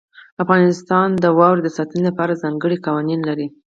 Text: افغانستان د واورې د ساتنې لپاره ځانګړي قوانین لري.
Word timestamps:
افغانستان 0.43 1.07
د 1.23 1.25
واورې 1.37 1.61
د 1.63 1.69
ساتنې 1.77 2.01
لپاره 2.09 2.39
ځانګړي 2.43 2.77
قوانین 2.85 3.21
لري. 3.29 3.47